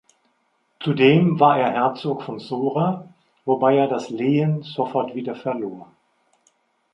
Zudem 0.79 1.39
war 1.39 1.59
er 1.59 1.69
Herzog 1.69 2.23
von 2.23 2.39
Sora, 2.39 3.13
wobei 3.45 3.75
er 3.77 3.87
das 3.87 4.09
Lehen 4.09 4.63
sofort 4.63 5.13
wieder 5.13 5.35
verlor. 5.35 5.91